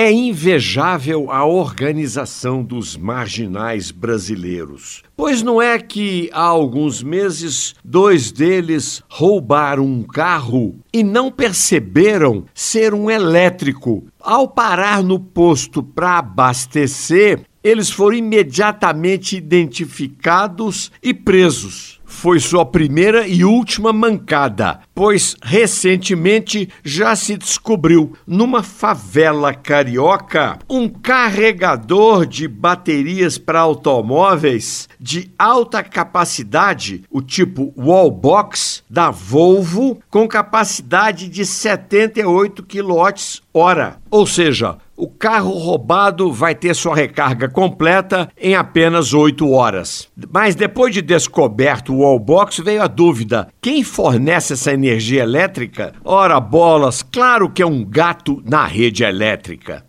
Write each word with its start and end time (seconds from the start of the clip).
É 0.00 0.12
invejável 0.12 1.28
a 1.28 1.44
organização 1.44 2.62
dos 2.62 2.96
marginais 2.96 3.90
brasileiros. 3.90 5.02
Pois 5.16 5.42
não 5.42 5.60
é 5.60 5.76
que 5.76 6.30
há 6.32 6.40
alguns 6.40 7.02
meses 7.02 7.74
dois 7.84 8.30
deles 8.30 9.02
roubaram 9.08 9.84
um 9.84 10.04
carro 10.04 10.76
e 10.92 11.02
não 11.02 11.32
perceberam 11.32 12.44
ser 12.54 12.94
um 12.94 13.10
elétrico. 13.10 14.06
Ao 14.20 14.46
parar 14.46 15.02
no 15.02 15.18
posto 15.18 15.82
para 15.82 16.18
abastecer, 16.18 17.40
eles 17.64 17.90
foram 17.90 18.18
imediatamente 18.18 19.36
identificados 19.36 20.92
e 21.02 21.12
presos. 21.12 21.97
Foi 22.08 22.40
sua 22.40 22.64
primeira 22.64 23.28
e 23.28 23.44
última 23.44 23.92
mancada, 23.92 24.80
pois 24.94 25.36
recentemente 25.42 26.68
já 26.82 27.14
se 27.14 27.36
descobriu 27.36 28.14
numa 28.26 28.62
favela 28.62 29.52
carioca 29.54 30.58
um 30.68 30.88
carregador 30.88 32.26
de 32.26 32.48
baterias 32.48 33.36
para 33.36 33.60
automóveis 33.60 34.88
de 34.98 35.30
alta 35.38 35.82
capacidade, 35.84 37.04
o 37.10 37.20
tipo 37.20 37.72
Wallbox 37.76 38.82
da 38.88 39.10
Volvo, 39.10 40.00
com 40.10 40.26
capacidade 40.26 41.28
de 41.28 41.44
78 41.44 42.64
kWh. 42.64 43.98
Ou 44.10 44.26
seja, 44.26 44.78
o 44.98 45.06
carro 45.06 45.52
roubado 45.52 46.32
vai 46.32 46.56
ter 46.56 46.74
sua 46.74 46.94
recarga 46.94 47.48
completa 47.48 48.28
em 48.36 48.56
apenas 48.56 49.14
8 49.14 49.48
horas. 49.48 50.08
Mas 50.32 50.56
depois 50.56 50.92
de 50.92 51.00
descoberto 51.00 51.97
wallbox, 52.00 52.60
veio 52.60 52.82
a 52.82 52.86
dúvida: 52.86 53.48
quem 53.60 53.82
fornece 53.82 54.54
essa 54.54 54.72
energia 54.72 55.22
elétrica? 55.22 55.92
Ora, 56.04 56.40
bolas, 56.40 57.02
claro 57.02 57.50
que 57.50 57.62
é 57.62 57.66
um 57.66 57.84
gato 57.84 58.42
na 58.44 58.66
rede 58.66 59.04
elétrica. 59.04 59.84